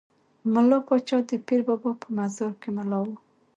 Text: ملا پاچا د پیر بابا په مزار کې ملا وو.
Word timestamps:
ملا 0.53 0.79
پاچا 0.87 1.17
د 1.29 1.31
پیر 1.47 1.61
بابا 1.67 1.91
په 2.01 2.07
مزار 2.17 2.51
کې 2.61 2.69
ملا 2.77 2.99
وو. 3.03 3.15